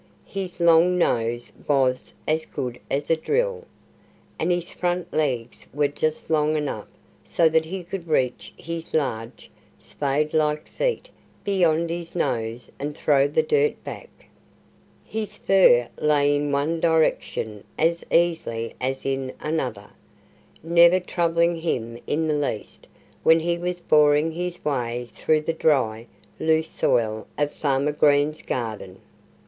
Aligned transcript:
His 0.25 0.59
long 0.59 0.97
nose 0.97 1.51
was 1.67 2.11
as 2.27 2.47
good 2.47 2.79
as 2.89 3.11
a 3.11 3.15
drill. 3.15 3.65
And 4.39 4.49
his 4.49 4.71
front 4.71 5.13
legs 5.13 5.67
were 5.75 5.89
just 5.89 6.31
long 6.31 6.57
enough 6.57 6.87
so 7.23 7.47
that 7.49 7.65
he 7.65 7.83
could 7.83 8.07
reach 8.07 8.51
his 8.57 8.95
large, 8.95 9.51
spade 9.77 10.33
like 10.33 10.67
feet 10.67 11.11
beyond 11.43 11.91
his 11.91 12.15
nose 12.15 12.71
and 12.79 12.97
throw 12.97 13.27
the 13.27 13.43
dirt 13.43 13.83
back. 13.83 14.09
His 15.05 15.37
fur 15.37 15.87
lay 15.99 16.35
in 16.35 16.51
one 16.51 16.79
direction 16.79 17.63
as 17.77 18.03
easily 18.11 18.73
as 18.81 19.05
in 19.05 19.31
another, 19.39 19.91
never 20.63 20.99
troubling 20.99 21.57
him 21.61 21.99
in 22.07 22.27
the 22.27 22.33
least 22.33 22.87
when 23.21 23.39
he 23.39 23.55
was 23.55 23.79
boring 23.79 24.31
his 24.31 24.65
way 24.65 25.09
through 25.13 25.41
the 25.41 25.53
dry, 25.53 26.07
loose 26.39 26.71
soil 26.71 27.27
of 27.37 27.53
Farmer 27.53 27.91
Green's 27.91 28.41
garden. 28.41 28.99